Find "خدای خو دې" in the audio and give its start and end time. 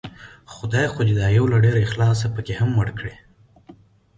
0.53-1.13